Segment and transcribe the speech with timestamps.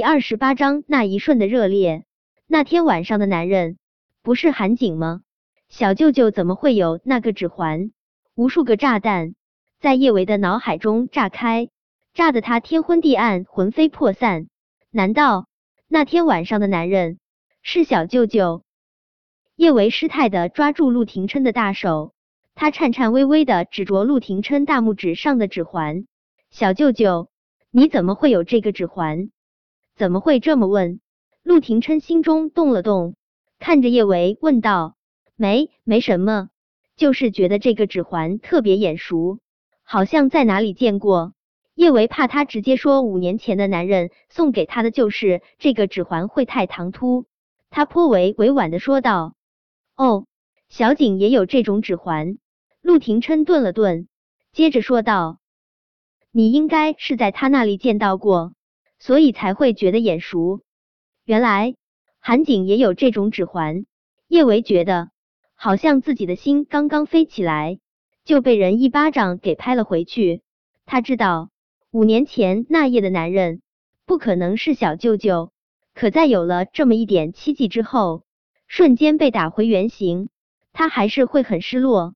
[0.00, 2.04] 第二十八章那一瞬的热烈。
[2.46, 3.76] 那天晚上的男人
[4.22, 5.20] 不是韩景吗？
[5.68, 7.90] 小舅舅怎么会有那个指环？
[8.34, 9.34] 无数个炸弹
[9.78, 11.68] 在叶维的脑海中炸开，
[12.14, 14.46] 炸得他天昏地暗，魂飞魄散。
[14.90, 15.48] 难道
[15.86, 17.18] 那天晚上的男人
[17.60, 18.62] 是小舅舅？
[19.54, 22.14] 叶维失态的抓住陆廷琛的大手，
[22.54, 26.06] 他颤颤巍巍的指着陆廷琛大拇指上的指环
[26.48, 27.28] ：“小舅舅，
[27.70, 29.28] 你怎么会有这个指环？
[30.00, 30.98] 怎么会这么问？”
[31.44, 33.16] 陆廷琛心中动了动，
[33.58, 34.96] 看着叶维问道
[35.36, 36.48] ：“没，没什么，
[36.96, 39.40] 就是觉得这个指环特别眼熟，
[39.82, 41.34] 好像在哪里见过。”
[41.76, 47.26] 叶维怕他直接说五年前的男人送给他的就是这个指环会太唐突，
[47.68, 49.34] 他颇为委婉的说道。
[49.96, 50.24] 哦，
[50.70, 52.38] 小景也有这种指环。
[52.80, 54.08] 陆廷琛顿了顿，
[54.50, 55.40] 接着说道
[56.32, 58.54] ：“你应该是在他那里见到过，
[59.00, 60.60] 所以才会觉得眼熟。
[61.24, 61.74] 原来
[62.20, 63.84] 韩景也有这种指环。”
[64.28, 65.10] 叶维觉得
[65.56, 67.80] 好像自己的心刚刚飞起来，
[68.24, 70.42] 就被人一巴掌给拍了回去。
[70.86, 71.50] 他知道
[71.90, 73.60] 五年前那夜的男人
[74.06, 75.50] 不可能是小舅舅，
[75.94, 78.22] 可在有了这么一点期冀之后。
[78.68, 80.28] 瞬间被打回原形，
[80.72, 82.14] 他还是会很失落。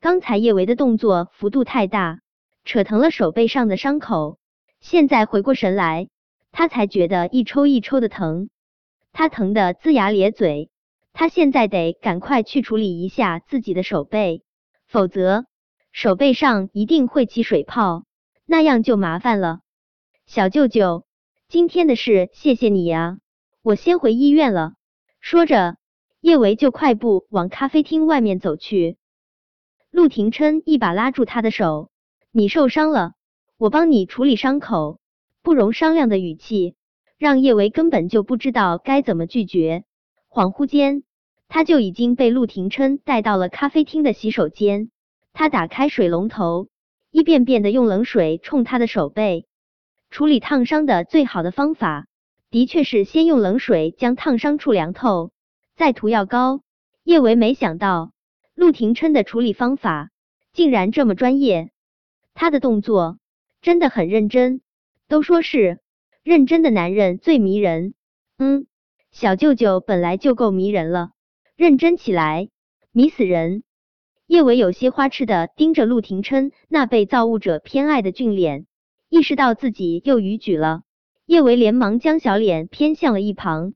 [0.00, 2.20] 刚才叶维的动作幅度太大，
[2.64, 4.38] 扯疼了手背上的伤口。
[4.82, 6.08] 现在回过神来，
[6.50, 8.50] 他才觉得一抽一抽的疼，
[9.12, 10.70] 他疼得龇牙咧嘴。
[11.12, 14.42] 他现在得赶快去处理一下自己的手背，
[14.88, 15.46] 否则
[15.92, 18.02] 手背上一定会起水泡，
[18.44, 19.60] 那样就麻烦了。
[20.26, 21.06] 小舅舅，
[21.48, 23.18] 今天的事谢谢你呀，
[23.62, 24.74] 我先回医院了。
[25.20, 25.76] 说着。
[26.20, 28.96] 叶维就快步往咖啡厅外面走去，
[29.90, 31.90] 陆廷琛一把拉住他的手
[32.30, 33.14] ：“你受伤了，
[33.62, 34.98] 我帮你处理伤口。”
[35.40, 36.74] 不容商量的语气，
[37.16, 39.84] 让叶维根本就不知道该怎么拒绝。
[40.28, 41.04] 恍惚间，
[41.46, 44.90] 他就已经被陆廷琛带到了咖啡厅的洗手间。
[45.32, 46.70] 他打开水龙头，
[47.12, 49.46] 一遍遍的用冷水冲他的手背。
[50.10, 52.08] 处理烫伤的最好的方法，
[52.50, 55.30] 的确是先用冷水将烫伤处凉透。
[55.76, 56.62] 再涂药膏，
[57.04, 58.10] 叶维没想到
[58.56, 60.10] 陆廷琛的处理方法
[60.52, 61.70] 竟然这么专业，
[62.34, 63.18] 他的动作
[63.62, 64.60] 真的很认真。
[65.08, 65.78] 都说是
[66.22, 67.94] 认真的男人最迷人，
[68.38, 68.66] 嗯，
[69.10, 71.12] 小舅舅本来就够迷人了，
[71.56, 72.48] 认真起来
[72.92, 73.62] 迷死人。
[74.26, 78.66] 叶维有些花痴的盯着陆廷琛那被造物者偏爱的俊脸，
[79.08, 80.82] 意识到自己又逾矩了，
[81.26, 83.74] 叶维连忙将小脸偏向了一旁。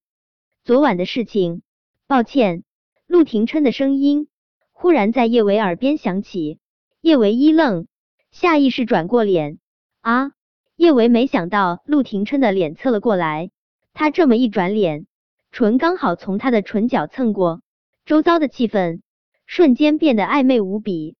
[0.64, 1.62] 昨晚的事情。
[2.08, 2.62] 抱歉，
[3.08, 4.28] 陆廷琛的声音
[4.70, 6.60] 忽然在叶维耳边响起。
[7.00, 7.88] 叶维一愣，
[8.30, 9.58] 下意识转过脸。
[10.06, 10.30] 啊！
[10.76, 13.50] 叶维没想到陆廷琛的脸侧了过来，
[13.92, 15.04] 他这么一转脸，
[15.50, 17.60] 唇刚好从他的唇角蹭过，
[18.04, 19.00] 周遭的气氛
[19.46, 21.16] 瞬间变得暧昧无比。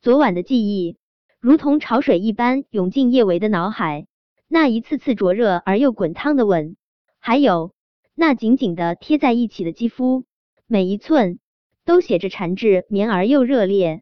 [0.00, 0.96] 昨晚的记忆
[1.38, 4.06] 如同潮水一般涌进叶维的脑海，
[4.48, 6.76] 那一次次灼热而又滚烫的吻，
[7.18, 7.74] 还有。
[8.14, 10.24] 那紧紧的贴在一起的肌肤，
[10.66, 11.40] 每一寸
[11.84, 12.54] 都写着缠
[12.88, 14.00] 绵而又热烈。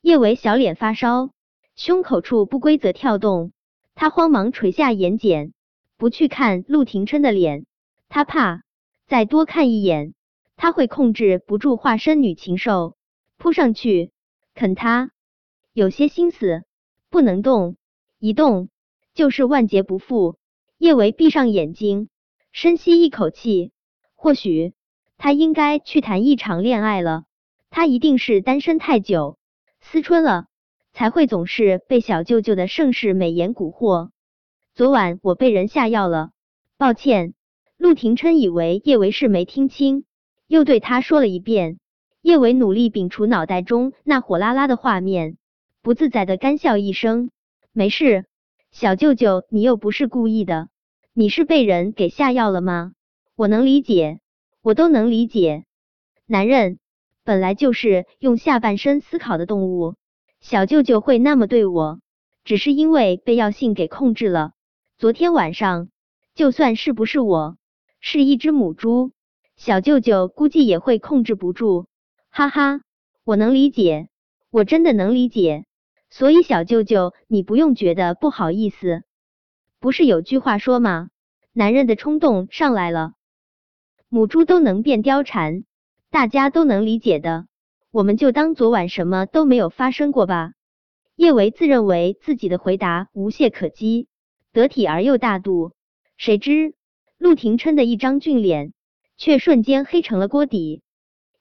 [0.00, 1.30] 叶维小脸发烧，
[1.76, 3.52] 胸口处不规则跳动，
[3.94, 5.52] 他慌忙垂下眼睑，
[5.96, 7.66] 不去看陆廷琛的脸，
[8.08, 8.62] 他怕
[9.06, 10.14] 再多看一眼，
[10.56, 12.96] 他会控制不住化身女禽兽
[13.36, 14.12] 扑上去
[14.54, 15.10] 啃他。
[15.72, 16.64] 有些心思
[17.10, 17.76] 不能动，
[18.18, 18.68] 一动
[19.14, 20.36] 就是万劫不复。
[20.78, 22.08] 叶维闭上眼睛。
[22.52, 23.72] 深吸一口气，
[24.14, 24.74] 或许
[25.18, 27.24] 他应该去谈一场恋爱了。
[27.68, 29.38] 他一定是单身太久，
[29.80, 30.46] 思春了，
[30.94, 34.10] 才会总是被小舅舅的盛世美颜蛊惑。
[34.74, 36.30] 昨晚我被人下药了，
[36.78, 37.34] 抱歉。
[37.76, 40.04] 陆廷琛以为叶维是没听清，
[40.46, 41.78] 又对他说了一遍。
[42.22, 45.36] 叶维努力摒除脑袋中那火辣辣的画面，
[45.82, 47.30] 不自在的干笑一声
[47.74, 48.24] ：“没事，
[48.70, 50.68] 小舅舅，你又不是故意的。”
[51.12, 52.92] 你是被人给下药了吗？
[53.36, 54.20] 我能理解，
[54.62, 55.64] 我都能理解。
[56.26, 56.78] 男人
[57.24, 59.94] 本来就是用下半身思考的动物，
[60.44, 62.00] 小舅舅会那么对我，
[62.44, 64.52] 只是因为被药性给控制了。
[64.98, 65.88] 昨天晚上，
[66.34, 67.56] 就算是不是我，
[67.98, 69.12] 是一只母猪，
[69.56, 71.86] 小舅舅估计也会控制不住。
[72.28, 72.82] 哈哈，
[73.24, 74.10] 我能理解，
[74.50, 75.64] 我真的能理解。
[76.10, 79.02] 所以小舅舅，你不用觉得不好意思。
[79.80, 81.08] 不是有句话说吗？
[81.54, 83.14] 男人的冲动上来了，
[84.10, 85.64] 母猪都能变貂蝉，
[86.10, 87.46] 大家都能理解的。
[87.94, 90.50] 我们就当昨晚什么都没有发生过吧。
[91.14, 94.08] 叶维自认为自己的回答无懈可击，
[94.52, 95.70] 得体而又大度，
[96.16, 96.74] 谁知
[97.18, 98.72] 陆廷琛的一张俊脸
[99.16, 100.82] 却瞬间黑成了锅底。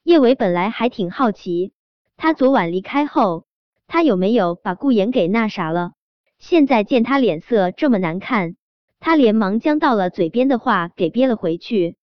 [0.04, 1.74] 叶维本来还挺好奇，
[2.18, 3.48] 他昨晚离开后，
[3.88, 5.94] 他有没有把顾言给那啥了？
[6.38, 8.58] 现在见他脸色这么难看，
[9.00, 11.96] 他连忙将到了嘴边的话给憋了回去。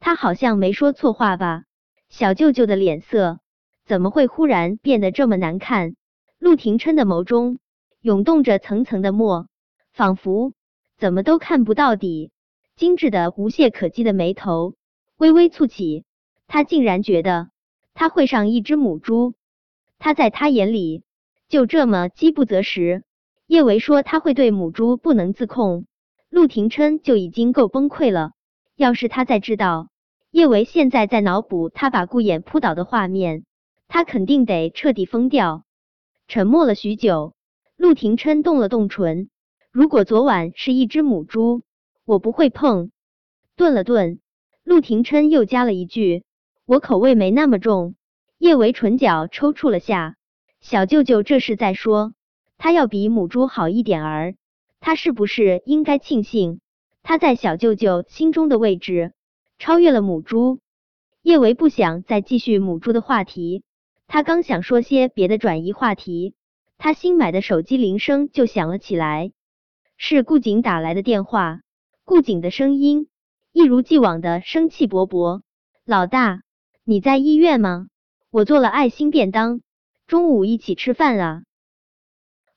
[0.00, 1.62] 他好像没说错话吧？
[2.08, 3.38] 小舅舅的脸色
[3.84, 5.94] 怎么会忽然变得这么难看？
[6.38, 7.58] 陆廷琛的眸中
[8.00, 9.46] 涌动着层层的墨，
[9.92, 10.52] 仿佛
[10.96, 12.30] 怎么都看不到底。
[12.76, 14.74] 精致的无懈可击的眉头
[15.16, 16.04] 微微蹙起。
[16.46, 17.48] 他竟然觉得
[17.94, 19.34] 他会上一只母猪，
[19.98, 21.04] 他在他眼里
[21.48, 23.04] 就这么饥不择食。
[23.46, 25.86] 叶维说他会对母猪不能自控，
[26.30, 28.32] 陆廷琛就已经够崩溃了。
[28.76, 29.88] 要是他再知道
[30.30, 33.44] 叶维现在在脑补他把顾衍扑倒的画面，
[33.94, 35.62] 他肯定得彻底疯掉。
[36.26, 37.36] 沉默了许久，
[37.76, 39.30] 陆廷琛动了动唇
[39.70, 41.62] ：“如果昨晚是一只母猪，
[42.04, 42.90] 我不会碰。”
[43.54, 44.18] 顿了顿，
[44.64, 46.24] 陆廷琛又加了一句。
[46.66, 47.94] 我口味没那么重，
[48.36, 50.16] 叶维唇角抽搐了下。
[50.60, 52.14] 小舅舅这是在说
[52.58, 54.34] 他要比母猪好一点儿，
[54.80, 56.58] 他是不是应该庆幸
[57.04, 59.12] 他在小舅舅心中的位置
[59.60, 60.58] 超越了母猪？
[61.22, 63.62] 叶维不想再继续母猪的话题，
[64.06, 66.34] 他刚想说些别的转移话题，
[66.78, 69.32] 他新买的手机铃声就响了起来，
[69.96, 71.60] 是顾景打来的电话。
[72.04, 73.08] 顾景的声音
[73.52, 75.40] 一如既往的生气勃勃，
[75.84, 76.42] 老大。
[76.84, 77.86] 你在医院吗？
[78.30, 79.62] 我做了爱心便当，
[80.06, 81.42] 中午一起吃饭啊。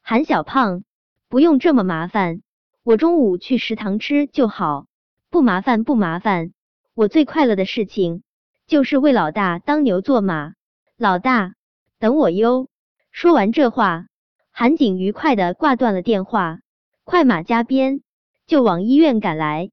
[0.01, 0.83] 韩小胖，
[1.29, 2.41] 不用这么麻烦，
[2.83, 4.87] 我中午去食堂吃就好，
[5.29, 6.51] 不麻烦不麻烦。
[6.93, 8.23] 我最快乐的事情
[8.65, 10.55] 就是为老大当牛做马，
[10.99, 11.53] 老大
[11.99, 12.69] 等我哟。
[13.11, 14.07] 说完这话，
[14.49, 16.57] 韩景愉快的挂断了电话，
[17.03, 18.01] 快马加鞭
[18.47, 19.69] 就往医院赶来。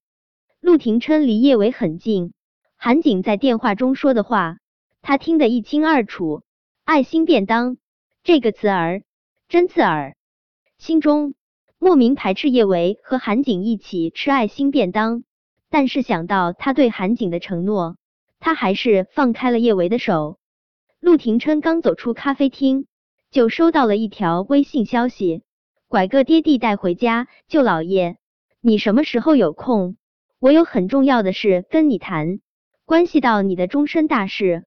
[0.61, 2.35] 陆廷琛离叶伟很近。
[2.77, 4.59] 韩景在电话中说的话，
[5.01, 6.43] 他听得一清二楚。
[6.85, 7.79] 爱心便当
[8.23, 9.03] 这个词儿
[9.49, 10.17] 真刺耳，
[10.77, 11.33] 心中
[11.79, 15.25] 莫名排斥叶维和韩景一起吃爱心便当。
[15.71, 17.97] 但是想到他对韩景的承诺，
[18.41, 20.37] 他还是放开了叶维的手。
[21.15, 22.87] 陆廷琛刚走出咖啡厅，
[23.31, 25.45] 就收到了一条微信消息
[25.87, 28.17] ：“拐个爹地带回家，舅老爷，
[28.61, 29.97] 你什么时候有空？
[30.41, 32.41] 我有很重要的事跟你谈。”
[32.85, 34.65] 关系到你的终身大事，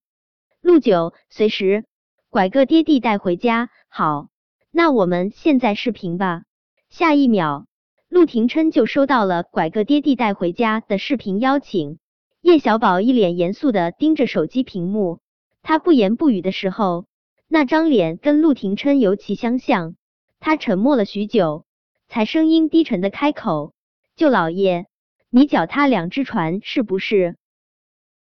[0.62, 1.84] 陆九随时
[2.30, 3.70] 拐个爹地带回家。
[3.90, 4.30] 好，
[4.72, 6.44] 那我们现在视频吧。
[6.88, 7.66] 下一秒，
[8.08, 12.00] 陆廷琛就收到了拐个爹地带回家的视频邀请。
[12.40, 15.20] 叶小宝一脸严肃的盯着手机屏幕，
[15.68, 17.08] 他不言不语的时候，
[17.50, 19.98] 那张脸跟陆廷琛尤其相像。
[20.40, 21.66] 他沉默了许久，
[22.08, 23.74] 才声音低沉的开口
[24.16, 24.86] ：“舅老爷，
[25.30, 27.36] 你脚踏两只船是不是？”